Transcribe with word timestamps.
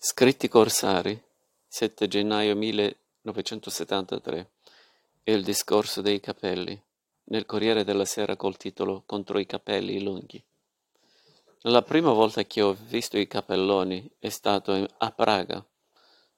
Scritti 0.00 0.46
Corsari, 0.46 1.20
7 1.66 2.06
gennaio 2.06 2.54
1973. 2.54 4.50
Il 5.24 5.42
discorso 5.42 6.00
dei 6.02 6.20
capelli, 6.20 6.80
nel 7.24 7.44
Corriere 7.44 7.82
della 7.82 8.04
Sera 8.04 8.36
col 8.36 8.56
titolo 8.56 9.02
Contro 9.04 9.40
i 9.40 9.46
capelli 9.46 10.00
lunghi. 10.00 10.40
La 11.62 11.82
prima 11.82 12.12
volta 12.12 12.44
che 12.44 12.62
ho 12.62 12.76
visto 12.86 13.18
i 13.18 13.26
capelloni 13.26 14.08
è 14.20 14.28
stato 14.28 14.86
a 14.98 15.10
Praga, 15.10 15.66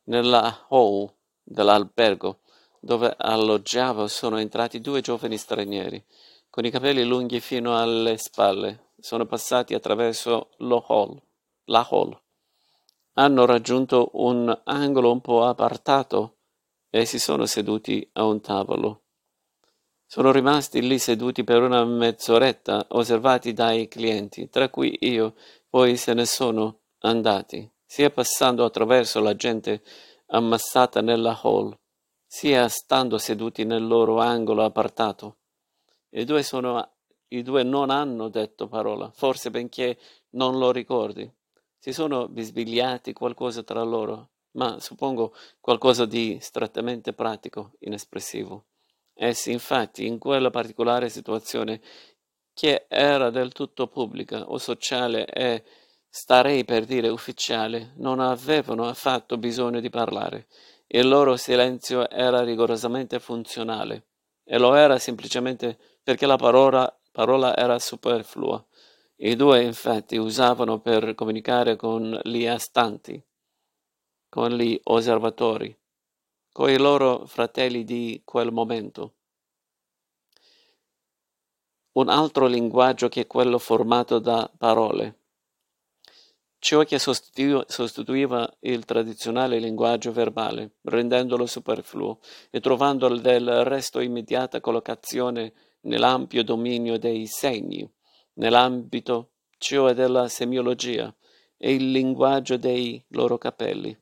nella 0.05 0.65
hall 0.71 1.13
dell'albergo 1.43 2.39
dove 2.81 3.15
alloggiavo 3.15 4.07
sono 4.09 4.39
entrati 4.39 4.81
due 4.81 5.03
giovani 5.03 5.37
stranieri, 5.37 6.03
con 6.49 6.65
i 6.65 6.71
capelli 6.71 7.05
lunghi 7.05 7.41
fino 7.41 7.79
alle 7.79 8.17
spalle. 8.17 8.93
Sono 8.99 9.27
passati 9.27 9.75
attraverso 9.75 10.49
lo 10.61 10.83
hall, 10.89 11.21
la 11.65 11.87
hall. 11.91 12.19
Hanno 13.15 13.45
raggiunto 13.45 14.11
un 14.15 14.61
angolo 14.65 15.13
un 15.13 15.21
po' 15.21 15.45
apartato 15.45 16.37
e 16.91 17.05
si 17.05 17.19
sono 17.19 17.47
seduti 17.47 18.09
a 18.15 18.25
un 18.25 18.41
tavolo. 18.41 19.03
Sono 20.07 20.33
rimasti 20.33 20.81
lì 20.81 20.99
seduti 20.99 21.45
per 21.45 21.63
una 21.63 21.85
mezz'oretta, 21.85 22.87
osservati 22.91 23.53
dai 23.53 23.87
clienti, 23.89 24.49
tra 24.49 24.69
cui 24.69 24.97
io, 25.01 25.35
poi 25.69 25.97
se 25.97 26.15
ne 26.15 26.27
sono 26.27 26.81
andati, 27.01 27.71
sia 27.85 28.11
passando 28.11 28.65
attraverso 28.65 29.21
la 29.21 29.37
gente 29.37 29.83
ammassata 30.27 31.01
nella 31.01 31.39
hall 31.43 31.77
sia 32.33 32.69
stando 32.69 33.19
seduti 33.19 33.65
nel 33.65 33.85
loro 33.85 34.21
angolo 34.21 34.63
apartato. 34.63 35.39
I 36.11 36.25
due, 36.25 36.45
sono, 36.45 36.93
I 37.27 37.43
due 37.43 37.65
non 37.65 37.91
hanno 37.91 38.29
detto 38.29 38.69
parola, 38.69 39.11
forse 39.11 39.51
benché 39.51 39.99
non 40.31 40.57
lo 40.57 40.71
ricordi. 40.71 41.29
Si 41.81 41.93
sono 41.93 42.29
bisbigliati 42.29 43.13
qualcosa 43.13 43.65
tra 43.65 43.83
loro, 43.83 44.29
ma 44.53 44.79
suppongo 44.79 45.35
qualcosa 45.59 46.07
di 46.07 46.39
strettamente 46.41 47.13
pratico, 47.13 47.73
inespressivo. 47.81 48.67
Essi, 49.15 49.51
infatti, 49.51 50.07
in 50.07 50.19
quella 50.19 50.51
particolare 50.51 51.09
situazione, 51.09 51.81
che 52.53 52.87
era 52.89 53.31
del 53.31 53.53
tutto 53.53 53.89
pubblica 53.89 54.49
o 54.49 54.59
sociale 54.59 55.25
e 55.27 55.65
starei 56.09 56.65
per 56.65 56.85
dire 56.85 57.09
ufficiale, 57.09 57.95
non 57.97 58.21
avevano 58.21 58.87
affatto 58.87 59.39
bisogno 59.39 59.81
di 59.81 59.91
parlare 59.91 60.47
il 60.93 61.07
loro 61.07 61.37
silenzio 61.37 62.11
era 62.11 62.43
rigorosamente 62.43 63.21
funzionale, 63.21 64.07
e 64.45 64.59
lo 64.59 64.75
era 64.75 64.99
semplicemente 64.99 65.79
perché 66.03 66.27
la 66.27 66.37
parola, 66.37 66.93
parola 67.13 67.57
era 67.57 67.79
superflua. 67.79 68.65
I 69.23 69.37
due 69.37 69.63
infatti 69.63 70.17
usavano 70.17 70.81
per 70.81 71.15
comunicare 71.15 71.77
con 71.77 72.19
gli 72.25 72.47
astanti, 72.47 73.23
con 74.29 74.51
gli 74.51 74.81
osservatori, 74.85 75.77
con 76.51 76.71
i 76.71 76.79
loro 76.79 77.27
fratelli 77.27 77.85
di 77.85 78.23
quel 78.25 78.51
momento. 78.51 79.15
Un 81.93 82.09
altro 82.09 82.47
linguaggio 82.47 83.09
che 83.09 83.27
quello 83.27 83.59
formato 83.59 84.19
da 84.19 84.51
parole 84.57 85.21
ciò 86.61 86.85
che 86.85 86.99
sostituiva 86.99 88.57
il 88.61 88.85
tradizionale 88.85 89.59
linguaggio 89.59 90.13
verbale, 90.13 90.77
rendendolo 90.83 91.47
superfluo 91.47 92.19
e 92.51 92.61
trovando 92.61 93.09
del 93.19 93.65
resto 93.65 94.01
immediata 94.01 94.61
collocazione 94.61 95.55
nell'ampio 95.83 96.45
dominio 96.45 96.99
dei 96.99 97.27
segni, 97.27 97.91
nell'ambito 98.41 99.33
cioè 99.59 99.93
della 99.93 100.29
semiologia 100.29 101.15
e 101.57 101.75
il 101.75 101.91
linguaggio 101.91 102.57
dei 102.57 103.03
loro 103.09 103.37
capelli. 103.37 103.97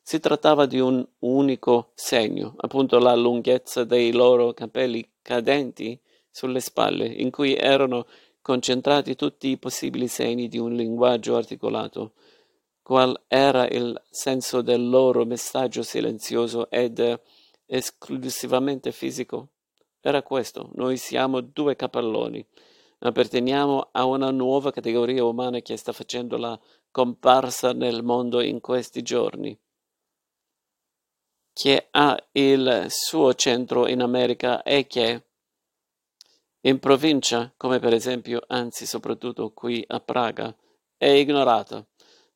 Si 0.00 0.18
trattava 0.18 0.66
di 0.66 0.80
un 0.80 1.06
unico 1.20 1.92
segno, 1.94 2.54
appunto 2.56 2.98
la 2.98 3.14
lunghezza 3.14 3.84
dei 3.84 4.10
loro 4.12 4.54
capelli 4.54 5.06
cadenti 5.20 6.00
sulle 6.30 6.60
spalle, 6.60 7.06
in 7.06 7.30
cui 7.30 7.54
erano 7.54 8.06
concentrati 8.40 9.14
tutti 9.14 9.48
i 9.48 9.58
possibili 9.58 10.08
segni 10.08 10.48
di 10.48 10.58
un 10.58 10.72
linguaggio 10.72 11.36
articolato. 11.36 12.14
Qual 12.82 13.16
era 13.28 13.68
il 13.68 14.00
senso 14.10 14.62
del 14.62 14.88
loro 14.88 15.24
messaggio 15.24 15.82
silenzioso 15.82 16.68
ed 16.70 17.20
esclusivamente 17.66 18.90
fisico? 18.90 19.48
Era 20.00 20.22
questo, 20.22 20.70
noi 20.74 20.96
siamo 20.96 21.40
due 21.42 21.76
capelloni, 21.76 22.44
apparteniamo 23.08 23.88
a 23.92 24.04
una 24.04 24.30
nuova 24.30 24.70
categoria 24.70 25.24
umana 25.24 25.60
che 25.60 25.76
sta 25.76 25.92
facendo 25.92 26.36
la 26.36 26.58
comparsa 26.90 27.72
nel 27.72 28.02
mondo 28.02 28.40
in 28.40 28.60
questi 28.60 29.02
giorni, 29.02 29.58
che 31.52 31.88
ha 31.90 32.28
il 32.32 32.86
suo 32.88 33.34
centro 33.34 33.88
in 33.88 34.00
America 34.00 34.62
e 34.62 34.86
che 34.86 35.26
in 36.64 36.78
provincia, 36.78 37.52
come 37.56 37.80
per 37.80 37.92
esempio, 37.92 38.40
anzi 38.46 38.86
soprattutto 38.86 39.52
qui 39.52 39.84
a 39.88 39.98
Praga, 39.98 40.54
è 40.96 41.08
ignorata. 41.08 41.84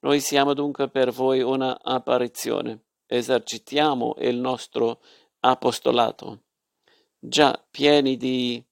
Noi 0.00 0.18
siamo 0.18 0.52
dunque 0.52 0.88
per 0.88 1.12
voi 1.12 1.42
una 1.42 1.80
apparizione. 1.80 2.86
Esercitiamo 3.06 4.16
il 4.18 4.36
nostro 4.36 5.00
apostolato, 5.38 6.42
già 7.20 7.64
pieni 7.70 8.16
di 8.16 8.65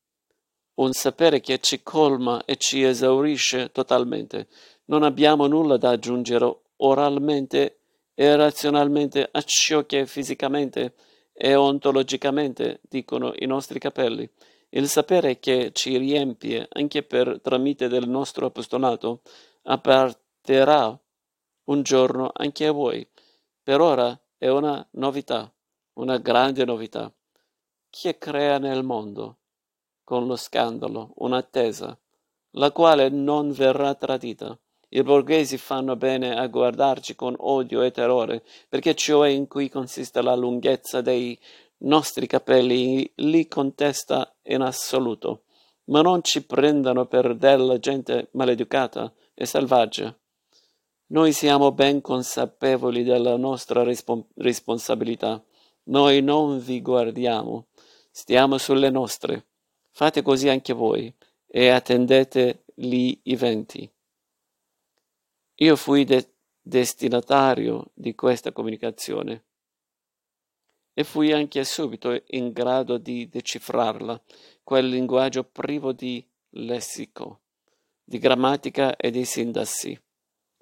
un 0.74 0.92
sapere 0.92 1.40
che 1.40 1.58
ci 1.58 1.82
colma 1.82 2.44
e 2.44 2.56
ci 2.56 2.82
esaurisce 2.82 3.70
totalmente. 3.70 4.48
Non 4.86 5.02
abbiamo 5.02 5.46
nulla 5.46 5.76
da 5.76 5.90
aggiungere 5.90 6.60
oralmente 6.76 7.78
e 8.14 8.36
razionalmente 8.36 9.28
a 9.30 9.42
ciò 9.42 9.84
che 9.86 10.06
fisicamente 10.06 10.94
e 11.32 11.54
ontologicamente 11.54 12.80
dicono 12.88 13.32
i 13.36 13.46
nostri 13.46 13.78
capelli. 13.78 14.28
Il 14.70 14.88
sapere 14.88 15.38
che 15.38 15.70
ci 15.72 15.96
riempie 15.96 16.66
anche 16.72 17.02
per 17.02 17.40
tramite 17.40 17.88
del 17.88 18.08
nostro 18.08 18.46
apostolato 18.46 19.22
apparterà 19.62 20.98
un 21.64 21.82
giorno 21.82 22.30
anche 22.32 22.66
a 22.66 22.72
voi. 22.72 23.06
Per 23.62 23.80
ora 23.80 24.18
è 24.36 24.48
una 24.48 24.86
novità, 24.92 25.52
una 25.94 26.18
grande 26.18 26.64
novità, 26.64 27.12
che 27.88 28.18
crea 28.18 28.58
nel 28.58 28.82
mondo, 28.82 29.38
con 30.04 30.26
lo 30.26 30.36
scandalo, 30.36 31.12
un'attesa, 31.16 31.98
la 32.52 32.70
quale 32.70 33.08
non 33.08 33.50
verrà 33.50 33.94
tradita. 33.94 34.56
I 34.90 35.02
borghesi 35.02 35.56
fanno 35.56 35.96
bene 35.96 36.36
a 36.36 36.46
guardarci 36.46 37.16
con 37.16 37.34
odio 37.38 37.82
e 37.82 37.90
terrore, 37.90 38.44
perché 38.68 38.94
ciò 38.94 39.26
in 39.26 39.48
cui 39.48 39.68
consiste 39.68 40.22
la 40.22 40.36
lunghezza 40.36 41.00
dei 41.00 41.36
nostri 41.78 42.26
capelli 42.26 43.10
li 43.16 43.48
contesta 43.48 44.32
in 44.44 44.60
assoluto, 44.60 45.42
ma 45.86 46.00
non 46.00 46.22
ci 46.22 46.44
prendano 46.46 47.06
per 47.06 47.34
della 47.34 47.78
gente 47.78 48.28
maleducata 48.32 49.12
e 49.34 49.46
selvaggia. 49.46 50.16
Noi 51.06 51.32
siamo 51.32 51.72
ben 51.72 52.00
consapevoli 52.00 53.02
della 53.02 53.36
nostra 53.36 53.82
rispo- 53.82 54.28
responsabilità. 54.36 55.42
Noi 55.84 56.22
non 56.22 56.58
vi 56.60 56.80
guardiamo, 56.80 57.66
stiamo 58.10 58.58
sulle 58.58 58.90
nostre. 58.90 59.46
Fate 59.96 60.22
così 60.22 60.48
anche 60.48 60.72
voi 60.72 61.14
e 61.46 61.68
attendete 61.68 62.64
gli 62.74 63.16
eventi. 63.22 63.88
Io 65.58 65.76
fui 65.76 66.02
de- 66.02 66.32
destinatario 66.60 67.92
di 67.94 68.12
questa 68.16 68.50
comunicazione 68.50 69.44
e 70.94 71.04
fui 71.04 71.30
anche 71.30 71.62
subito 71.62 72.20
in 72.30 72.50
grado 72.50 72.98
di 72.98 73.28
decifrarla, 73.28 74.20
quel 74.64 74.88
linguaggio 74.88 75.44
privo 75.44 75.92
di 75.92 76.28
lessico, 76.56 77.42
di 78.02 78.18
grammatica 78.18 78.96
e 78.96 79.12
di 79.12 79.24
sindassi. 79.24 79.96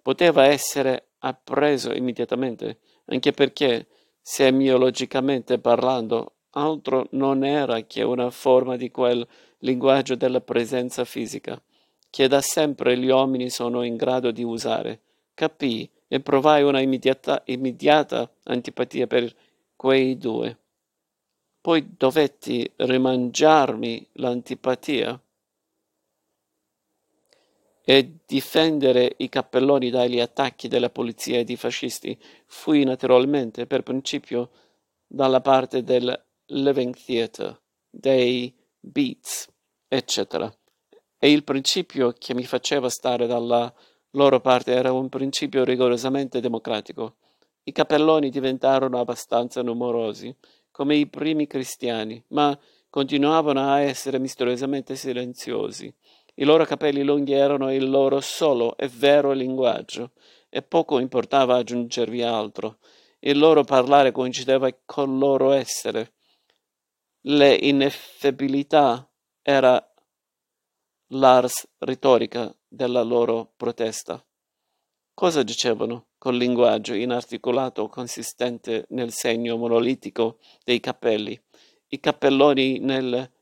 Poteva 0.03 0.45
essere 0.45 1.13
appreso 1.21 1.95
immediatamente, 1.95 2.81
anche 3.07 3.33
perché, 3.33 3.89
semiologicamente 4.21 5.59
parlando, 5.59 6.35
altro 6.53 7.07
non 7.11 7.45
era 7.45 7.83
che 7.83 8.03
una 8.03 8.31
forma 8.31 8.77
di 8.77 8.91
quel 8.91 9.27
linguaggio 9.59 10.15
della 10.15 10.41
presenza 10.41 11.05
fisica, 11.05 11.61
che 12.11 12.29
da 12.29 12.41
sempre 12.41 12.97
gli 12.99 13.09
uomini 13.09 13.51
sono 13.51 13.83
in 13.83 13.97
grado 13.97 14.31
di 14.31 14.43
usare. 14.43 15.01
Capii 15.35 15.89
e 16.09 16.21
provai 16.21 16.63
una 16.63 16.81
immediata, 16.81 17.43
immediata 17.47 18.31
antipatia 18.45 19.07
per 19.07 19.35
quei 19.77 20.19
due. 20.19 20.59
Poi 21.61 21.95
dovetti 21.97 22.71
rimangiarmi 22.77 24.09
l'antipatia 24.15 25.19
e 27.85 28.13
difendere 28.27 29.15
i 29.19 29.29
cappelloni 29.29 29.91
dagli 29.91 30.21
attacchi 30.21 30.69
della 30.69 30.91
polizia 30.91 31.39
e 31.39 31.45
dei 31.45 31.57
fascisti. 31.57 32.19
Fui 32.47 32.85
naturalmente, 32.85 33.67
per 33.67 33.83
principio, 33.83 34.51
dalla 35.07 35.41
parte 35.41 35.83
del 35.83 36.21
Living 36.55 36.95
Theatre, 36.95 37.63
dei 37.89 38.55
Beats, 38.79 39.49
eccetera. 39.89 40.55
E 41.19 41.31
il 41.31 41.45
principio 41.45 42.13
che 42.13 42.35
mi 42.35 42.45
faceva 42.45 42.91
stare 42.91 43.27
dalla 43.27 43.73
loro 44.11 44.39
parte 44.41 44.73
era 44.73 44.93
un 44.93 45.09
principio 45.09 45.65
rigorosamente 45.65 46.41
democratico 46.41 47.17
I 47.65 47.73
cappelloni 47.73 48.29
diventarono 48.29 49.01
abbastanza 49.01 49.63
numerosi, 49.63 50.35
come 50.71 50.97
i 50.97 51.07
primi 51.07 51.47
cristiani, 51.47 52.23
ma 52.29 52.59
continuavano 52.91 53.71
a 53.71 53.81
essere 53.81 54.19
misteriosamente 54.19 54.95
silenziosi. 54.95 55.91
I 56.35 56.45
loro 56.45 56.67
capelli 56.67 57.03
lunghi 57.03 57.33
erano 57.33 57.73
il 57.73 57.89
loro 57.89 58.21
solo 58.21 58.77
e 58.77 58.89
vero 58.89 59.33
linguaggio, 59.33 60.11
e 60.51 60.61
poco 60.61 60.99
importava 60.99 61.57
aggiungervi 61.57 62.23
altro. 62.23 62.77
Il 63.21 63.39
loro 63.39 63.65
parlare 63.65 64.13
coincideva 64.13 64.69
col 64.85 65.17
loro 65.17 65.53
essere. 65.53 66.13
Le 67.25 67.55
ineffabilità 67.55 69.09
era 69.43 69.81
l'ars 71.11 71.69
retorica 71.79 72.53
della 72.67 73.03
loro 73.03 73.53
protesta. 73.57 74.21
Cosa 75.15 75.45
dicevano 75.45 76.09
col 76.19 76.37
linguaggio 76.37 76.95
inarticolato 76.95 77.89
consistente 77.89 78.87
nel 78.89 79.13
segno 79.13 79.57
monolitico 79.57 80.41
dei 80.65 80.81
cappelli? 80.81 81.41
I 81.91 82.01
cappelloni 82.01 82.81
nel 82.81 83.33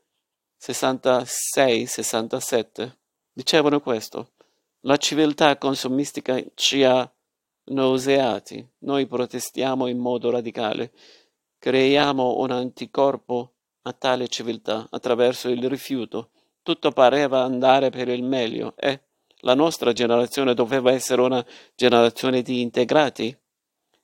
66-67 0.61 2.97
dicevano 3.31 3.81
questo. 3.81 4.33
La 4.81 4.97
civiltà 4.97 5.57
consumistica 5.57 6.39
ci 6.53 6.83
ha 6.83 7.11
nauseati. 7.71 8.63
Noi 8.81 9.07
protestiamo 9.07 9.87
in 9.87 9.97
modo 9.97 10.29
radicale. 10.29 10.93
Creiamo 11.57 12.37
un 12.37 12.51
anticorpo 12.51 13.55
a 13.83 13.93
tale 13.93 14.27
civiltà 14.27 14.87
attraverso 14.89 15.49
il 15.49 15.67
rifiuto. 15.69 16.29
Tutto 16.63 16.91
pareva 16.91 17.41
andare 17.41 17.89
per 17.89 18.07
il 18.07 18.23
meglio 18.23 18.73
e 18.77 19.01
la 19.41 19.55
nostra 19.55 19.93
generazione 19.93 20.53
doveva 20.53 20.91
essere 20.91 21.21
una 21.21 21.43
generazione 21.75 22.41
di 22.41 22.61
integrati. 22.61 23.35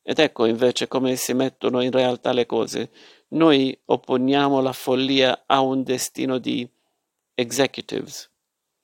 Ed 0.01 0.19
ecco 0.19 0.45
invece 0.45 0.87
come 0.87 1.15
si 1.15 1.33
mettono 1.33 1.81
in 1.81 1.91
realtà 1.91 2.31
le 2.31 2.45
cose. 2.45 2.89
Noi 3.29 3.77
opponiamo 3.85 4.61
la 4.61 4.73
follia 4.73 5.43
a 5.45 5.59
un 5.59 5.83
destino 5.83 6.37
di 6.37 6.67
executives. 7.35 8.29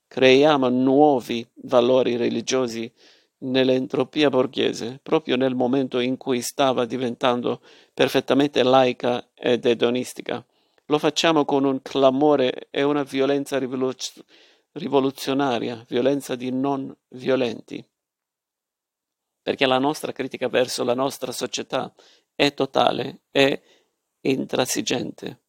Creiamo 0.08 0.70
nuovi 0.70 1.48
valori 1.64 2.18
religiosi 2.18 2.92
nell'entropia 3.40 4.30
borghese, 4.30 5.00
proprio 5.02 5.36
nel 5.36 5.56
momento 5.56 6.00
in 6.00 6.18
cui 6.18 6.42
stava 6.42 6.86
diventando 6.86 7.62
perfettamente 7.94 8.62
laica 8.62 9.30
ed 9.34 9.66
edonistica. 9.66 10.46
Lo 10.94 11.00
facciamo 11.00 11.44
con 11.44 11.64
un 11.64 11.82
clamore 11.82 12.68
e 12.70 12.84
una 12.84 13.02
violenza 13.02 13.58
rivoluzionaria 13.58 15.84
violenza 15.88 16.36
di 16.36 16.52
non 16.52 16.96
violenti. 17.16 17.84
Perché 19.42 19.66
la 19.66 19.80
nostra 19.80 20.12
critica 20.12 20.50
verso 20.50 20.84
la 20.84 20.94
nostra 20.94 21.32
società 21.32 21.92
è 22.36 22.54
totale, 22.54 23.24
è 23.32 23.60
intransigente. 24.22 25.42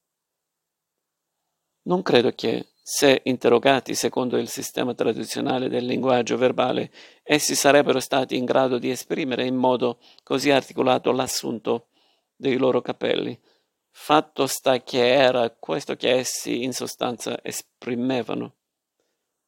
Non 1.88 2.00
credo 2.00 2.30
che, 2.30 2.68
se 2.82 3.20
interrogati 3.24 3.94
secondo 3.94 4.38
il 4.38 4.48
sistema 4.48 4.94
tradizionale 4.94 5.68
del 5.68 5.84
linguaggio 5.84 6.38
verbale, 6.38 6.90
essi 7.22 7.54
sarebbero 7.54 8.00
stati 8.00 8.34
in 8.34 8.46
grado 8.46 8.78
di 8.78 8.88
esprimere 8.88 9.44
in 9.44 9.56
modo 9.56 9.98
così 10.22 10.50
articolato 10.50 11.12
l'assunto 11.12 11.88
dei 12.34 12.56
loro 12.56 12.80
capelli. 12.80 13.38
Fatto 13.96 14.48
sta 14.48 14.82
che 14.82 15.14
era 15.14 15.48
questo 15.50 15.94
che 15.94 16.10
essi 16.10 16.64
in 16.64 16.72
sostanza 16.72 17.38
esprimevano. 17.42 18.56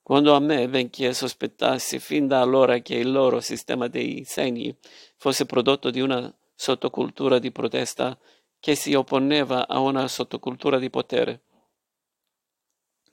Quando 0.00 0.34
a 0.34 0.38
me 0.38 0.68
benché 0.68 1.12
sospettassi 1.12 1.98
fin 1.98 2.28
da 2.28 2.40
allora 2.40 2.78
che 2.78 2.94
il 2.94 3.10
loro 3.10 3.40
sistema 3.40 3.88
dei 3.88 4.24
segni 4.24 4.74
fosse 5.16 5.46
prodotto 5.46 5.90
di 5.90 6.00
una 6.00 6.32
sottocultura 6.54 7.40
di 7.40 7.50
protesta 7.50 8.16
che 8.60 8.76
si 8.76 8.94
opponeva 8.94 9.66
a 9.66 9.80
una 9.80 10.06
sottocultura 10.06 10.78
di 10.78 10.90
potere 10.90 11.42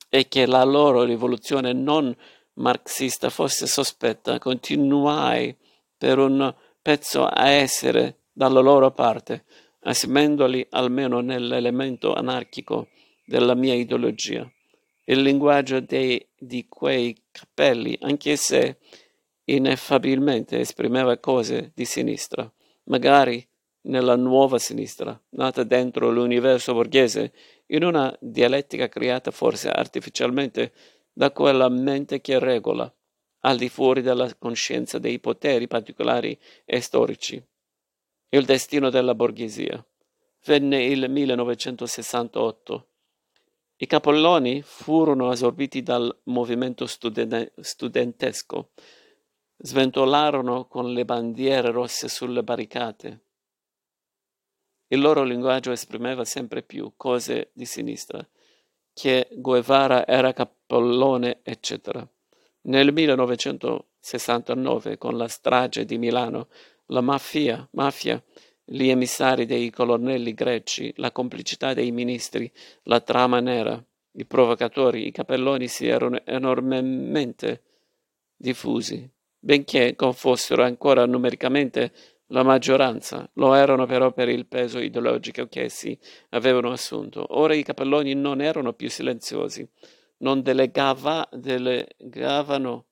e 0.08 0.28
che 0.28 0.46
la 0.46 0.64
loro 0.64 1.04
rivoluzione 1.04 1.74
non 1.74 2.16
marxista 2.54 3.32
fosse 3.32 3.66
sospetta, 3.66 4.38
continuai 4.38 5.58
per 5.98 6.20
un 6.20 6.54
pezzo 6.80 7.26
a 7.26 7.50
essere 7.50 8.20
dalla 8.32 8.62
loro 8.62 8.92
parte, 8.92 9.46
assumendoli 9.84 10.66
almeno 10.70 11.20
nell'elemento 11.20 12.14
anarchico 12.14 12.88
della 13.26 13.56
mia 13.56 13.74
ideologia 13.74 14.50
il 15.06 15.22
linguaggio 15.22 15.80
dei, 15.82 16.26
di 16.38 16.68
quei 16.70 17.16
cappelli, 17.32 17.98
anche 18.02 18.36
se 18.36 18.78
ineffabilmente 19.46 20.60
esprimeva 20.60 21.18
cose 21.18 21.72
di 21.74 21.86
sinistra, 21.86 22.50
magari 22.86 23.46
nella 23.86 24.16
nuova 24.16 24.60
sinistra, 24.60 25.20
nata 25.32 25.64
dentro 25.64 26.10
l'universo 26.10 26.74
borghese, 26.74 27.34
in 27.68 27.84
una 27.84 28.16
dialettica 28.20 28.88
creata 28.88 29.32
forse 29.32 29.70
artificialmente 29.70 30.72
da 31.12 31.32
quella 31.32 31.68
mente 31.68 32.22
che 32.22 32.40
regola, 32.40 32.92
al 33.42 33.58
di 33.58 33.68
fuori 33.68 34.02
della 34.02 34.34
coscienza 34.36 35.00
dei 35.00 35.20
poteri 35.20 35.68
particolari 35.68 36.38
e 36.64 36.80
storici. 36.80 37.44
Il 38.34 38.46
destino 38.46 38.90
della 38.90 39.14
borghesia. 39.14 39.86
Venne 40.46 40.86
il 40.86 41.10
1968 41.10 42.88
i 43.84 43.86
Cappelloni 43.86 44.62
furono 44.62 45.30
assorbiti 45.30 45.84
dal 45.84 46.22
movimento 46.26 46.86
studentesco, 46.86 48.70
sventolarono 49.58 50.68
con 50.68 50.94
le 50.94 51.04
bandiere 51.04 51.70
rosse 51.70 52.08
sulle 52.08 52.44
barricate. 52.44 53.26
Il 54.88 55.02
loro 55.02 55.24
linguaggio 55.24 55.72
esprimeva 55.72 56.24
sempre 56.24 56.64
più 56.64 56.94
cose 56.96 57.52
di 57.54 57.66
sinistra, 57.66 58.26
che 58.94 59.28
Guevara 59.32 60.08
era 60.08 60.32
cappellone, 60.32 61.42
eccetera. 61.44 62.10
Nel 62.62 62.94
1969, 62.94 64.98
con 64.98 65.18
la 65.18 65.28
strage 65.28 65.84
di 65.84 65.98
Milano, 65.98 66.48
la 66.88 67.02
mafia, 67.02 67.68
mafia 67.72 68.22
gli 68.66 68.88
emissari 68.88 69.46
dei 69.46 69.70
colonnelli 69.70 70.34
greci, 70.34 70.94
la 70.98 71.12
complicità 71.12 71.74
dei 71.74 71.92
ministri, 71.92 72.52
la 72.84 73.02
trama 73.02 73.40
nera, 73.40 73.84
i 74.14 74.26
provocatori, 74.26 75.08
i 75.08 75.12
capelloni 75.12 75.68
si 75.68 75.88
erano 75.88 76.20
enormemente 76.26 77.62
diffusi, 78.36 79.10
benché 79.40 79.96
fossero 80.14 80.64
ancora 80.64 81.06
numericamente 81.06 81.92
la 82.28 82.44
maggioranza, 82.44 83.30
lo 83.34 83.54
erano 83.54 83.86
però 83.86 84.12
per 84.12 84.30
il 84.30 84.48
peso 84.48 84.80
ideologico 84.80 85.48
che 85.48 85.64
essi 85.64 85.98
avevano 86.30 86.72
assunto. 86.72 87.26
Ora 87.38 87.54
i 87.54 87.64
capelloni 87.64 88.14
non 88.14 88.42
erano 88.42 88.74
più 88.74 88.90
silenziosi, 88.90 89.68
non 90.18 90.42
delegava, 90.42 91.28
delegavano 91.32 92.86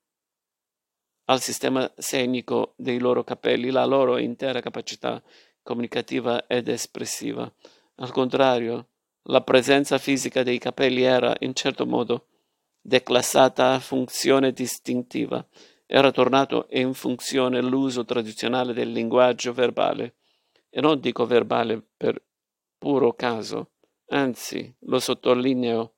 al 1.31 1.39
sistema 1.39 1.89
scenico 1.97 2.73
dei 2.75 2.99
loro 2.99 3.23
capelli 3.23 3.69
la 3.69 3.85
loro 3.85 4.17
intera 4.17 4.59
capacità 4.59 5.23
comunicativa 5.63 6.45
ed 6.45 6.67
espressiva. 6.67 7.49
Al 7.95 8.11
contrario, 8.11 8.87
la 9.23 9.41
presenza 9.41 9.97
fisica 9.97 10.43
dei 10.43 10.57
capelli 10.57 11.03
era, 11.03 11.33
in 11.39 11.53
certo 11.53 11.85
modo, 11.85 12.27
declassata 12.81 13.71
a 13.71 13.79
funzione 13.79 14.51
distintiva. 14.51 15.45
Era 15.85 16.11
tornato 16.11 16.67
in 16.71 16.93
funzione 16.93 17.61
l'uso 17.61 18.03
tradizionale 18.03 18.73
del 18.73 18.91
linguaggio 18.91 19.53
verbale. 19.53 20.15
E 20.69 20.81
non 20.81 20.99
dico 20.99 21.25
verbale 21.25 21.81
per 21.95 22.21
puro 22.77 23.13
caso, 23.13 23.71
anzi, 24.09 24.73
lo 24.79 24.99
sottolineo. 24.99 25.93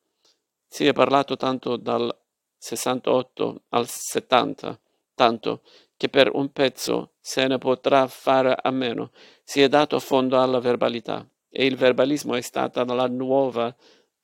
Si 0.68 0.86
è 0.86 0.94
parlato 0.94 1.38
tanto 1.38 1.78
dal 1.78 2.16
68 2.58 3.64
al 3.70 3.88
70, 3.88 4.80
tanto 5.14 5.62
che 5.98 6.10
per 6.10 6.32
un 6.34 6.52
pezzo 6.52 7.14
se 7.20 7.48
ne 7.48 7.58
potrà 7.58 8.08
fare 8.08 8.56
a 8.62 8.72
meno, 8.72 9.12
si 9.44 9.62
è 9.62 9.70
dato 9.70 10.00
fondo 10.00 10.42
alla 10.42 10.60
verbalità 10.60 11.28
e 11.50 11.66
il 11.66 11.76
verbalismo 11.76 12.36
è 12.36 12.42
stata 12.42 12.84
la 12.84 13.08
nuova 13.08 13.74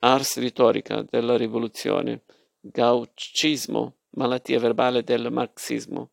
ars 0.00 0.38
retorica 0.38 1.02
della 1.08 1.36
rivoluzione, 1.36 2.22
gauchismo, 2.60 3.96
malattia 4.10 4.58
verbale 4.58 5.04
del 5.04 5.30
marxismo. 5.30 6.10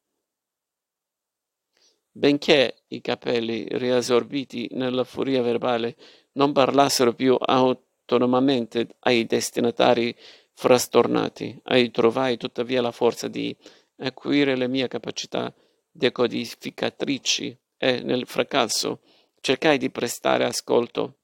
Benché 2.12 2.84
i 2.88 3.02
capelli 3.02 3.68
riassorbiti 3.70 4.70
nella 4.72 5.04
furia 5.04 5.42
verbale 5.42 5.96
non 6.34 6.52
parlassero 6.52 7.14
più 7.14 7.36
autonomamente 7.40 8.88
ai 9.00 9.26
destinatari 9.26 10.16
frastornati, 10.54 11.60
ai 11.66 11.92
trovai 11.92 12.38
tuttavia 12.38 12.82
la 12.82 12.92
forza 12.92 13.28
di 13.28 13.56
acuire 13.98 14.56
le 14.56 14.68
mie 14.68 14.88
capacità 14.88 15.54
decodificatrici 15.92 17.58
e 17.78 18.02
nel 18.02 18.26
fracasso 18.26 19.02
cercai 19.40 19.78
di 19.78 19.90
prestare 19.90 20.46
ascolto 20.46 21.20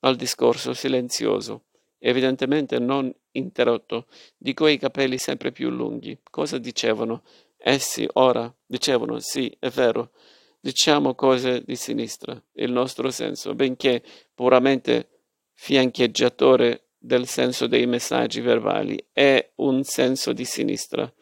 al 0.00 0.16
discorso 0.16 0.72
silenzioso, 0.72 1.64
evidentemente 1.98 2.78
non 2.78 3.12
interrotto, 3.32 4.06
di 4.36 4.54
quei 4.54 4.78
capelli 4.78 5.18
sempre 5.18 5.52
più 5.52 5.70
lunghi. 5.70 6.18
Cosa 6.30 6.58
dicevano? 6.58 7.22
Essi 7.56 8.08
ora 8.14 8.52
dicevano 8.64 9.18
sì, 9.20 9.54
è 9.58 9.68
vero, 9.68 10.12
diciamo 10.60 11.14
cose 11.14 11.62
di 11.62 11.76
sinistra, 11.76 12.40
il 12.54 12.72
nostro 12.72 13.10
senso, 13.10 13.54
benché 13.54 14.02
puramente 14.34 15.08
fiancheggiatore 15.52 16.88
del 16.96 17.26
senso 17.26 17.66
dei 17.66 17.86
messaggi 17.86 18.40
verbali, 18.40 19.02
è 19.12 19.52
un 19.56 19.82
senso 19.84 20.32
di 20.32 20.44
sinistra. 20.44 21.12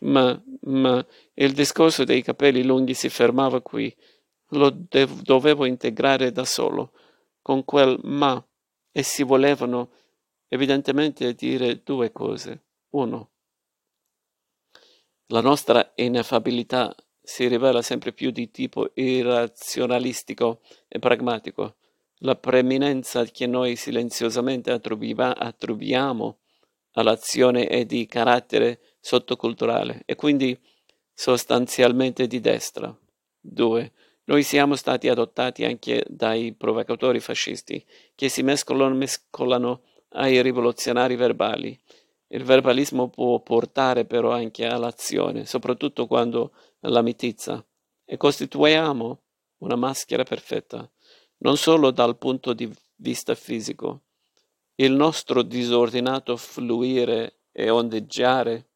Ma, 0.00 0.42
ma 0.62 1.06
il 1.34 1.52
discorso 1.52 2.04
dei 2.04 2.22
capelli 2.22 2.62
lunghi 2.62 2.94
si 2.94 3.08
fermava 3.08 3.60
qui, 3.60 3.94
lo 4.48 4.70
dev- 4.70 5.22
dovevo 5.22 5.64
integrare 5.64 6.32
da 6.32 6.44
solo, 6.44 6.92
con 7.40 7.64
quel 7.64 7.98
ma, 8.02 8.44
e 8.92 9.02
si 9.02 9.22
volevano 9.22 9.92
evidentemente 10.48 11.34
dire 11.34 11.82
due 11.82 12.12
cose. 12.12 12.64
Uno, 12.90 13.30
la 15.28 15.40
nostra 15.40 15.92
ineffabilità 15.96 16.94
si 17.20 17.48
rivela 17.48 17.80
sempre 17.80 18.12
più 18.12 18.30
di 18.30 18.50
tipo 18.50 18.90
irrazionalistico 18.94 20.60
e 20.86 20.98
pragmatico. 20.98 21.76
La 22.18 22.36
preminenza 22.36 23.24
che 23.24 23.46
noi 23.46 23.76
silenziosamente 23.76 24.70
attribuiamo 24.70 26.38
all'azione 26.92 27.66
è 27.66 27.84
di 27.86 28.06
carattere 28.06 28.93
sottoculturale 29.04 30.02
e 30.06 30.14
quindi 30.14 30.58
sostanzialmente 31.12 32.26
di 32.26 32.40
destra. 32.40 32.96
2. 33.40 33.92
Noi 34.24 34.42
siamo 34.42 34.74
stati 34.76 35.08
adottati 35.08 35.64
anche 35.64 36.02
dai 36.08 36.54
provocatori 36.54 37.20
fascisti 37.20 37.84
che 38.14 38.30
si 38.30 38.42
mescolano, 38.42 38.94
mescolano 38.94 39.82
ai 40.12 40.40
rivoluzionari 40.40 41.16
verbali 41.16 41.78
il 42.28 42.42
verbalismo 42.42 43.10
può 43.10 43.38
portare 43.40 44.06
però 44.06 44.32
anche 44.32 44.66
all'azione, 44.66 45.46
soprattutto 45.46 46.06
quando 46.06 46.52
la 46.80 47.00
mitizza, 47.00 47.64
e 48.04 48.16
costituiamo 48.16 49.22
una 49.58 49.76
maschera 49.76 50.24
perfetta, 50.24 50.90
non 51.38 51.56
solo 51.56 51.92
dal 51.92 52.18
punto 52.18 52.52
di 52.52 52.68
vista 52.96 53.36
fisico. 53.36 54.00
Il 54.74 54.92
nostro 54.92 55.42
disordinato 55.42 56.36
fluire 56.36 57.42
e 57.52 57.70
ondeggiare 57.70 58.70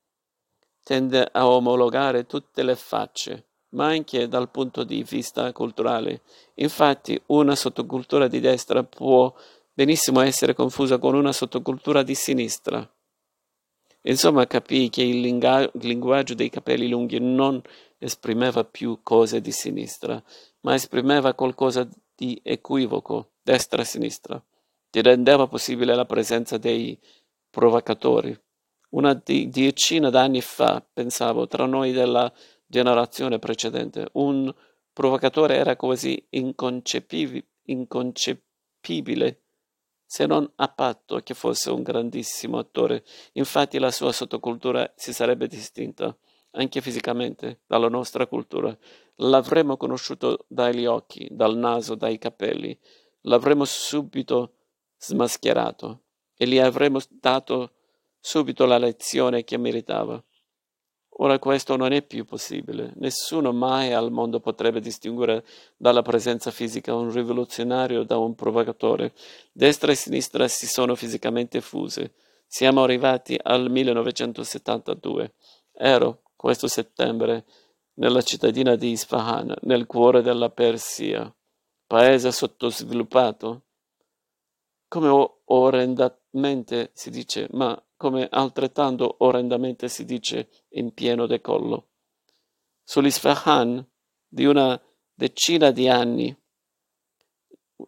tende 0.89 1.29
a 1.31 1.47
omologare 1.47 2.25
tutte 2.25 2.63
le 2.63 2.75
facce, 2.75 3.49
ma 3.75 3.89
anche 3.89 4.27
dal 4.27 4.49
punto 4.49 4.85
di 4.85 5.03
vista 5.03 5.53
culturale. 5.53 6.23
Infatti 6.55 7.21
una 7.27 7.55
sottocultura 7.55 8.27
di 8.27 8.41
destra 8.41 8.83
può 8.85 9.31
benissimo 9.71 10.23
essere 10.23 10.55
confusa 10.55 10.97
con 10.97 11.15
una 11.15 11.33
sottocultura 11.33 12.03
di 12.03 12.15
sinistra. 12.15 12.91
Insomma, 14.05 14.47
capii 14.47 14.89
che 14.89 15.03
il 15.03 15.21
linguaggio 15.21 16.33
dei 16.33 16.49
capelli 16.49 16.89
lunghi 16.89 17.21
non 17.21 17.61
esprimeva 17.99 18.65
più 18.65 19.01
cose 19.03 19.43
di 19.43 19.53
sinistra, 19.53 20.23
ma 20.61 20.73
esprimeva 20.73 21.35
qualcosa 21.35 21.87
di 22.15 22.41
equivoco, 22.43 23.33
destra-sinistra. 23.43 24.43
Ti 24.89 25.03
rendeva 25.03 25.49
possibile 25.49 25.95
la 25.95 26.07
presenza 26.07 26.57
dei 26.57 26.99
provocatori. 27.51 28.35
Una 28.91 29.15
di, 29.15 29.49
decina 29.49 30.11
d'anni 30.11 30.41
fa, 30.41 30.85
pensavo, 30.93 31.47
tra 31.47 31.67
noi 31.67 31.93
della 31.93 32.33
generazione 32.67 33.39
precedente, 33.39 34.09
un 34.13 34.53
provocatore 34.93 35.57
era 35.57 35.77
così 35.77 36.27
inconcepibile 36.31 37.47
se 40.11 40.25
non 40.25 40.51
a 40.57 40.69
patto 40.69 41.21
che 41.21 41.35
fosse 41.35 41.71
un 41.71 41.83
grandissimo 41.83 42.57
attore. 42.57 43.05
Infatti 43.33 43.79
la 43.79 43.91
sua 43.91 44.11
sottocultura 44.11 44.91
si 44.97 45.13
sarebbe 45.13 45.47
distinta, 45.47 46.17
anche 46.53 46.81
fisicamente, 46.81 47.61
dalla 47.67 47.89
nostra 47.89 48.27
cultura. 48.27 48.75
L'avremmo 49.17 49.77
conosciuto 49.77 50.47
dagli 50.49 50.87
occhi, 50.87 51.29
dal 51.31 51.59
naso, 51.59 51.95
dai 51.95 52.17
capelli. 52.17 52.77
L'avremmo 53.23 53.67
subito 53.67 54.55
smascherato 54.97 56.05
e 56.35 56.47
gli 56.49 56.59
avremmo 56.59 57.01
dato 57.11 57.73
subito 58.21 58.67
la 58.67 58.79
lezione 58.79 59.45
che 59.45 59.57
meritava. 59.57 60.23
Ora 61.21 61.39
questo 61.41 61.77
non 61.77 61.93
è 61.93 62.03
più 62.03 62.25
possibile. 62.25 62.93
Nessuno 62.97 63.53
mai 63.53 63.93
al 63.93 64.13
mondo 64.13 64.39
potrebbe 64.39 64.79
distinguere 64.81 65.45
dalla 65.77 66.03
presenza 66.03 66.53
fisica 66.53 66.95
un 66.95 67.11
rivoluzionario 67.13 68.05
da 68.05 68.19
un 68.19 68.37
provocatore. 68.37 69.13
Destra 69.51 69.91
e 69.91 69.97
sinistra 69.97 70.47
si 70.47 70.69
sono 70.69 70.95
fisicamente 70.95 71.61
fuse. 71.61 72.15
Siamo 72.47 72.85
arrivati 72.85 73.37
al 73.43 73.69
1972. 73.69 75.35
Ero, 75.73 76.23
questo 76.37 76.69
settembre, 76.69 77.45
nella 77.95 78.23
cittadina 78.23 78.77
di 78.77 78.91
Isfahan, 78.91 79.57
nel 79.63 79.87
cuore 79.87 80.23
della 80.23 80.51
Persia, 80.51 81.35
paese 81.85 82.31
sottosviluppato. 82.31 83.65
Come 84.87 85.31
orrendamente 85.47 86.93
si 86.95 87.11
dice, 87.11 87.49
ma 87.51 87.77
come 87.99 88.29
altrettanto 88.31 89.17
orrendamente 89.19 89.89
si 89.89 90.07
dice 90.07 90.49
in 90.71 90.95
pieno 90.95 91.27
decollo. 91.27 91.89
Sull'Isfahan 92.83 93.87
di 94.27 94.47
una 94.47 94.81
decina 95.13 95.71
di 95.73 95.89
anni, 95.89 96.35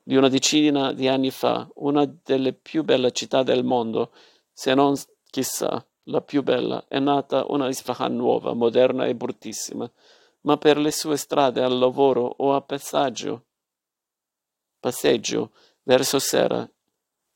di 0.02 0.16
una 0.16 0.28
decina 0.28 0.92
di 0.92 1.08
anni 1.08 1.30
fa, 1.30 1.70
una 1.76 2.04
delle 2.04 2.52
più 2.52 2.82
belle 2.82 3.12
città 3.12 3.42
del 3.42 3.64
mondo, 3.64 4.12
se 4.52 4.74
non 4.74 4.94
chissà 5.30 5.82
la 6.04 6.20
più 6.20 6.42
bella, 6.42 6.84
è 6.88 6.98
nata 6.98 7.44
una 7.48 7.68
Isfahan 7.68 8.14
nuova, 8.14 8.52
moderna 8.52 9.06
e 9.06 9.14
bruttissima, 9.14 9.90
ma 10.42 10.56
per 10.56 10.76
le 10.76 10.90
sue 10.90 11.16
strade 11.16 11.62
al 11.62 11.78
lavoro 11.78 12.34
o 12.38 12.54
a 12.54 12.60
passaggio, 12.60 13.46
passeggio 14.80 15.52
verso 15.84 16.18
sera 16.18 16.68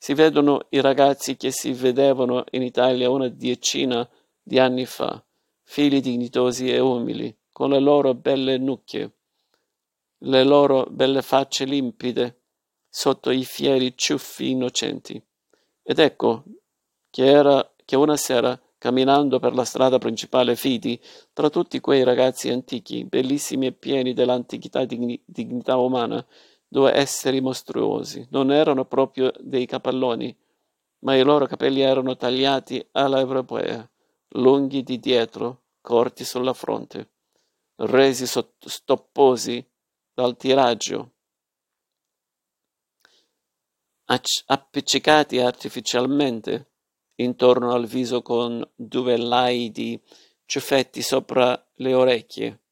si 0.05 0.13
vedono 0.13 0.67
i 0.69 0.83
ragazzi 0.83 1.35
che 1.35 1.51
si 1.51 1.73
vedevano 1.73 2.45
in 2.51 2.61
Italia 2.61 3.09
una 3.09 3.29
decina 3.29 4.07
di 4.43 4.59
anni 4.59 4.85
fa, 4.85 5.25
figli 5.63 6.03
dignitosi 6.03 6.71
e 6.71 6.79
umili, 6.79 7.35
con 7.51 7.71
le 7.71 7.79
loro 7.79 8.13
belle 8.13 8.59
nucchie, 8.59 9.11
le 10.19 10.45
loro 10.45 10.85
belle 10.91 11.23
facce 11.23 11.65
limpide, 11.65 12.43
sotto 12.87 13.31
i 13.31 13.47
fieri 13.47 13.97
ciuffi 13.97 14.51
innocenti. 14.51 15.19
Ed 15.83 15.99
ecco 15.99 16.43
che 17.09 17.25
era 17.25 17.73
che 17.83 17.97
una 17.97 18.19
sera, 18.19 18.61
camminando 18.77 19.39
per 19.39 19.55
la 19.55 19.65
strada 19.65 19.97
principale 19.97 20.55
Fidi, 20.55 21.01
tra 21.33 21.49
tutti 21.49 21.81
quei 21.81 22.05
ragazzi 22.05 22.51
antichi, 22.51 23.07
bellissimi 23.07 23.69
e 23.69 23.73
pieni 23.73 24.13
dell'antichità 24.13 24.85
dignità 24.85 25.79
umana, 25.79 26.23
due 26.75 26.93
esseri 26.93 27.41
mostruosi. 27.41 28.27
Non 28.31 28.51
erano 28.51 28.85
proprio 28.85 29.33
dei 29.39 29.65
capalloni, 29.65 30.37
ma 31.05 31.15
i 31.15 31.23
loro 31.23 31.47
capelli 31.47 31.83
erano 31.83 32.17
tagliati 32.17 32.85
alla 32.91 33.21
europea, 33.21 33.89
lunghi 34.31 34.83
di 34.83 34.99
dietro, 34.99 35.67
corti 35.81 36.25
sulla 36.25 36.53
fronte, 36.53 37.13
resi 37.77 38.27
stopposi 38.27 39.65
dal 40.13 40.37
tiraggio, 40.37 41.13
appiccicati 44.47 45.39
artificialmente 45.39 46.73
intorno 47.17 47.73
al 47.73 47.87
viso 47.87 48.21
con 48.21 48.69
duvellai 48.75 49.71
di 49.71 50.01
ciuffetti 50.45 51.03
sopra 51.03 51.71
le 51.75 51.95
orecchie 51.95 52.64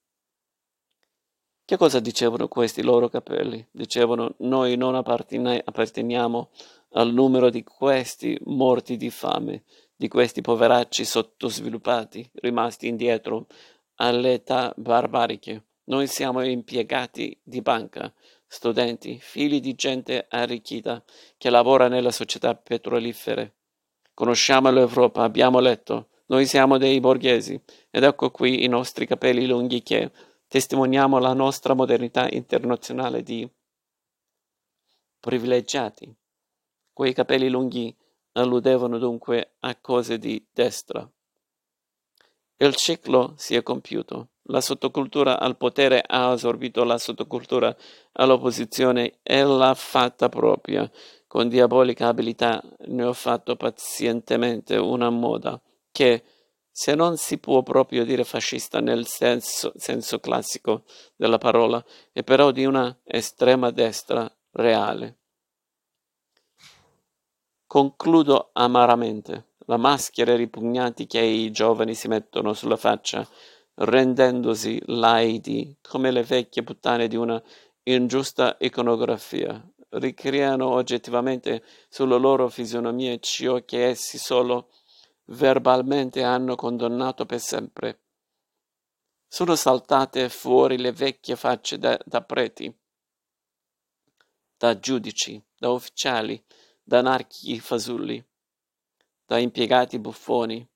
che 1.72 1.78
cosa 1.78 2.00
dicevano 2.00 2.48
questi 2.48 2.82
loro 2.82 3.08
capelli? 3.08 3.66
Dicevano 3.70 4.34
noi 4.40 4.76
non 4.76 4.94
apparteniamo 4.94 6.50
al 6.90 7.14
numero 7.14 7.48
di 7.48 7.64
questi 7.64 8.38
morti 8.44 8.98
di 8.98 9.08
fame, 9.08 9.62
di 9.96 10.06
questi 10.06 10.42
poveracci 10.42 11.02
sottosviluppati, 11.02 12.28
rimasti 12.42 12.88
indietro 12.88 13.46
alle 13.94 14.34
età 14.34 14.74
barbariche. 14.76 15.64
Noi 15.84 16.08
siamo 16.08 16.44
impiegati 16.44 17.40
di 17.42 17.62
banca, 17.62 18.12
studenti, 18.46 19.18
figli 19.18 19.58
di 19.58 19.74
gente 19.74 20.26
arricchita 20.28 21.02
che 21.38 21.48
lavora 21.48 21.88
nelle 21.88 22.12
società 22.12 22.54
petrolifere. 22.54 23.54
Conosciamo 24.12 24.70
l'Europa, 24.70 25.22
abbiamo 25.22 25.58
letto, 25.58 26.08
noi 26.26 26.44
siamo 26.44 26.76
dei 26.76 27.00
borghesi 27.00 27.58
ed 27.90 28.02
ecco 28.02 28.30
qui 28.30 28.62
i 28.62 28.68
nostri 28.68 29.06
capelli 29.06 29.46
lunghi 29.46 29.82
che 29.82 30.10
testimoniamo 30.52 31.18
la 31.18 31.32
nostra 31.32 31.72
modernità 31.72 32.28
internazionale 32.28 33.22
di 33.22 33.50
privilegiati. 35.18 36.14
Quei 36.92 37.14
capelli 37.14 37.48
lunghi 37.48 37.96
alludevano 38.32 38.98
dunque 38.98 39.54
a 39.60 39.74
cose 39.76 40.18
di 40.18 40.46
destra. 40.52 41.10
Il 42.58 42.74
ciclo 42.74 43.32
si 43.38 43.54
è 43.54 43.62
compiuto. 43.62 44.32
La 44.48 44.60
sottocultura 44.60 45.40
al 45.40 45.56
potere 45.56 46.04
ha 46.06 46.32
assorbito 46.32 46.84
la 46.84 46.98
sottocultura 46.98 47.74
all'opposizione 48.12 49.20
e 49.22 49.42
l'ha 49.42 49.72
fatta 49.72 50.28
propria. 50.28 50.90
Con 51.26 51.48
diabolica 51.48 52.08
abilità 52.08 52.62
ne 52.88 53.04
ho 53.04 53.14
fatto 53.14 53.56
pazientemente 53.56 54.76
una 54.76 55.08
moda 55.08 55.58
che, 55.90 56.24
se 56.72 56.94
non 56.94 57.18
si 57.18 57.38
può 57.38 57.62
proprio 57.62 58.04
dire 58.04 58.24
fascista 58.24 58.80
nel 58.80 59.06
senso, 59.06 59.72
senso 59.76 60.18
classico 60.18 60.84
della 61.14 61.36
parola, 61.36 61.84
è 62.10 62.24
però 62.24 62.50
di 62.50 62.64
una 62.64 62.98
estrema 63.04 63.70
destra 63.70 64.30
reale. 64.52 65.18
Concludo 67.66 68.50
amaramente. 68.54 69.50
La 69.66 69.76
maschera 69.76 70.34
ripugnanti 70.34 71.06
che 71.06 71.20
i 71.20 71.50
giovani 71.52 71.94
si 71.94 72.08
mettono 72.08 72.52
sulla 72.52 72.76
faccia, 72.76 73.26
rendendosi 73.74 74.80
laidi 74.86 75.76
come 75.80 76.10
le 76.10 76.22
vecchie 76.22 76.64
puttane 76.64 77.06
di 77.06 77.16
una 77.16 77.40
ingiusta 77.84 78.56
iconografia, 78.60 79.62
ricreano 79.90 80.70
oggettivamente 80.70 81.62
sulla 81.88 82.16
loro 82.16 82.48
fisionomia 82.48 83.16
ciò 83.18 83.62
che 83.64 83.86
essi 83.86 84.18
solo 84.18 84.68
verbalmente 85.26 86.22
hanno 86.22 86.56
condannato 86.56 87.26
per 87.26 87.40
sempre. 87.40 88.00
Sono 89.26 89.54
saltate 89.56 90.28
fuori 90.28 90.78
le 90.78 90.92
vecchie 90.92 91.34
facce 91.36 91.78
da, 91.78 91.98
da 92.04 92.22
preti, 92.22 92.72
da 94.56 94.78
giudici, 94.78 95.42
da 95.56 95.70
ufficiali, 95.70 96.44
da 96.82 96.98
anarchi 96.98 97.58
fasulli, 97.58 98.22
da 99.24 99.38
impiegati 99.38 99.98
buffoni, 99.98 100.68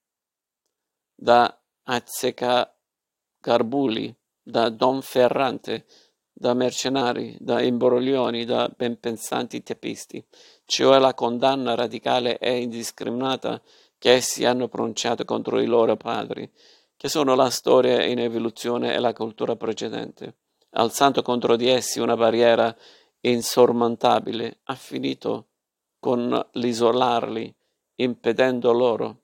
da 1.15 1.63
azzecagarbuli, 1.83 4.17
da 4.43 4.71
Don 4.71 5.03
Ferrante, 5.03 5.87
da 6.33 6.55
mercenari, 6.55 7.37
da 7.41 7.61
imbroglioni, 7.63 8.45
da 8.45 8.69
benpensanti 8.69 9.63
teppisti, 9.63 10.27
cioè 10.65 10.99
la 10.99 11.15
condanna 11.15 11.75
radicale 11.75 12.39
e 12.39 12.61
indiscriminata 12.61 13.63
che 13.99 14.13
essi 14.13 14.45
hanno 14.45 14.69
pronunciato 14.69 15.25
contro 15.25 15.61
i 15.61 15.67
loro 15.67 15.97
padri, 15.97 16.51
che 16.97 17.09
sono 17.09 17.35
la 17.35 17.51
storia 17.51 18.05
in 18.05 18.19
evoluzione 18.19 18.95
e 18.95 18.99
la 18.99 19.13
cultura 19.13 19.57
precedente, 19.57 20.37
alzando 20.71 21.23
contro 21.23 21.57
di 21.57 21.69
essi 21.69 22.01
una 22.01 22.17
barriera 22.17 22.75
insormontabile, 23.21 24.61
ha 24.65 24.75
finito 24.75 25.49
con 25.99 26.49
l'isolarli, 26.53 27.55
impedendo 27.97 28.73
loro, 28.73 29.23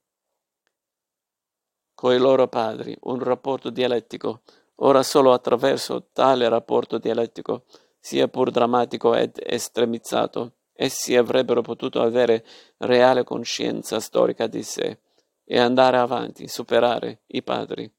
coi 1.95 2.19
loro 2.19 2.49
padri, 2.49 2.97
un 3.03 3.21
rapporto 3.21 3.71
dialettico. 3.71 4.43
Ora 4.77 5.03
solo 5.03 5.33
attraverso 5.33 6.09
tale 6.13 6.49
rapporto 6.49 6.99
dialettico, 6.99 7.65
sia 8.01 8.27
pur 8.27 8.51
drammatico 8.51 9.15
ed 9.15 9.41
estremizzato, 9.41 10.55
essi 10.83 11.17
avrebbero 11.17 11.63
potuto 11.63 12.03
avere 12.03 12.45
reale 12.79 13.23
coscienza 13.23 14.01
storica 14.01 14.49
di 14.49 14.65
sé 14.65 14.99
e 15.45 15.59
andare 15.59 15.97
avanti, 15.97 16.49
superare 16.49 17.23
i 17.29 17.43
padri. 17.43 17.91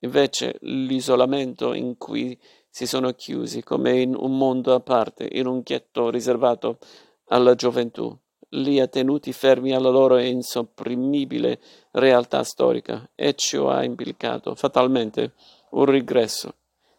Invece 0.00 0.56
l'isolamento 0.60 1.74
in 1.74 1.98
cui 1.98 2.38
si 2.70 2.86
sono 2.86 3.12
chiusi 3.12 3.62
come 3.62 4.00
in 4.00 4.14
un 4.16 4.38
mondo 4.38 4.74
a 4.74 4.80
parte, 4.80 5.28
in 5.30 5.46
un 5.46 5.60
ghetto 5.60 6.08
riservato 6.08 6.78
alla 7.26 7.54
gioventù, 7.54 8.16
li 8.54 8.80
ha 8.80 8.86
tenuti 8.86 9.32
fermi 9.32 9.74
alla 9.74 9.90
loro 9.90 10.18
insopprimibile 10.18 11.60
realtà 11.92 12.42
storica 12.42 13.10
e 13.14 13.34
ciò 13.34 13.68
ha 13.68 13.84
implicato 13.84 14.54
fatalmente 14.54 15.34
un 15.72 15.84
regresso. 15.84 16.54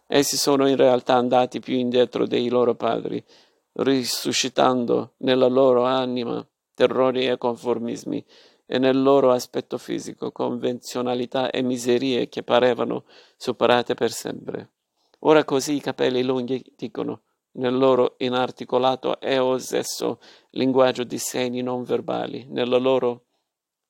Essi 0.05 0.37
sono 0.37 0.67
in 0.67 0.75
realtà 0.75 1.15
andati 1.15 1.59
più 1.59 1.75
indietro 1.75 2.27
dei 2.27 2.47
loro 2.47 2.75
padri, 2.75 3.23
risuscitando 3.73 5.13
nella 5.17 5.47
loro 5.47 5.83
anima 5.83 6.45
terrori 6.73 7.27
e 7.27 7.37
conformismi 7.37 8.25
e 8.65 8.79
nel 8.79 9.01
loro 9.01 9.31
aspetto 9.31 9.77
fisico 9.77 10.31
convenzionalità 10.31 11.49
e 11.49 11.61
miserie 11.61 12.29
che 12.29 12.43
parevano 12.43 13.05
superate 13.35 13.93
per 13.93 14.11
sempre. 14.11 14.71
Ora 15.19 15.43
così 15.43 15.75
i 15.75 15.81
capelli 15.81 16.23
lunghi 16.23 16.63
dicono, 16.75 17.23
nel 17.53 17.77
loro 17.77 18.15
inarticolato 18.19 19.19
e 19.19 19.37
ossesso 19.37 20.19
linguaggio 20.51 21.03
di 21.03 21.17
segni 21.17 21.61
non 21.61 21.83
verbali, 21.83 22.45
nella 22.49 22.77
loro 22.77 23.25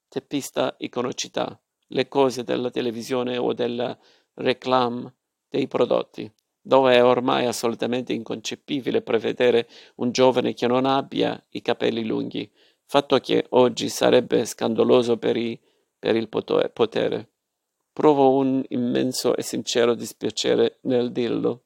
teppista 0.08 0.76
iconocità, 0.80 1.60
le 1.88 2.08
cose 2.08 2.44
della 2.44 2.72
televisione 2.72 3.38
o 3.38 3.54
della 3.54 3.98
reclame 4.34 5.14
dei 5.48 5.68
prodotti 5.68 6.32
dove 6.62 6.94
è 6.94 7.04
ormai 7.04 7.46
assolutamente 7.46 8.14
inconcepibile 8.14 9.02
prevedere 9.02 9.68
un 9.96 10.12
giovane 10.12 10.54
che 10.54 10.68
non 10.68 10.86
abbia 10.86 11.42
i 11.50 11.62
capelli 11.62 12.06
lunghi, 12.06 12.50
fatto 12.86 13.18
che 13.20 13.46
oggi 13.50 13.90
sarebbe 13.90 14.46
scandaloso 14.46 15.18
per, 15.18 15.38
i, 15.38 15.60
per 15.98 16.16
il 16.16 16.30
potere. 16.30 17.30
Provo 17.94 18.36
un 18.36 18.64
immenso 18.70 19.36
e 19.36 19.42
sincero 19.42 19.96
dispiacere 19.96 20.78
nel 20.82 21.12
dirlo, 21.12 21.64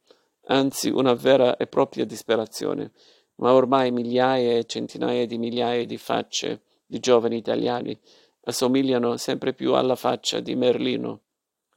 anzi 0.48 0.90
una 0.90 1.14
vera 1.14 1.58
e 1.58 1.68
propria 1.68 2.06
disperazione, 2.06 2.92
ma 3.36 3.54
ormai 3.54 3.92
migliaia 3.92 4.58
e 4.58 4.66
centinaia 4.66 5.26
di 5.26 5.38
migliaia 5.38 5.86
di 5.86 5.98
facce 5.98 6.62
di 6.86 7.00
giovani 7.00 7.38
italiani 7.38 8.00
assomigliano 8.46 9.18
sempre 9.18 9.54
più 9.54 9.74
alla 9.74 9.96
faccia 9.96 10.40
di 10.40 10.56
Merlino. 10.56 11.22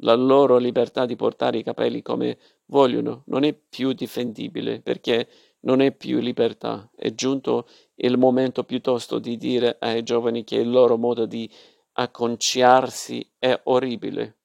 La 0.02 0.14
loro 0.14 0.58
libertà 0.58 1.06
di 1.06 1.16
portare 1.16 1.58
i 1.58 1.62
capelli 1.62 2.02
come 2.02 2.38
vogliono 2.68 3.22
non 3.26 3.44
è 3.44 3.52
più 3.52 3.92
difendibile 3.92 4.80
perché 4.80 5.28
non 5.60 5.80
è 5.80 5.92
più 5.92 6.18
libertà. 6.18 6.90
È 6.94 7.12
giunto 7.14 7.68
il 7.96 8.16
momento 8.16 8.64
piuttosto 8.64 9.18
di 9.18 9.36
dire 9.36 9.76
ai 9.80 10.02
giovani 10.02 10.44
che 10.44 10.56
il 10.56 10.70
loro 10.70 10.96
modo 10.96 11.26
di 11.26 11.50
acconciarsi 11.92 13.28
è 13.38 13.58
orribile. 13.64 14.36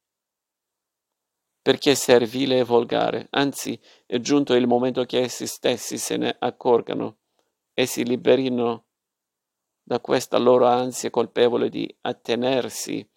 Perché 1.61 1.91
è 1.91 1.95
servile 1.95 2.59
e 2.59 2.63
volgare, 2.63 3.27
anzi 3.29 3.79
è 4.05 4.19
giunto 4.19 4.53
il 4.53 4.67
momento 4.67 5.05
che 5.05 5.19
essi 5.21 5.47
stessi 5.47 5.97
se 5.97 6.17
ne 6.17 6.35
accorgano 6.37 7.19
e 7.73 7.85
si 7.85 8.03
liberino 8.03 8.85
da 9.81 9.99
questa 10.01 10.37
loro 10.37 10.65
ansia 10.65 11.09
colpevole 11.09 11.69
di 11.69 11.93
attenersi 12.01 13.07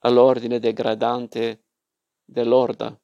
all'ordine 0.00 0.58
degradante 0.58 1.64
dell'orda 2.24 2.98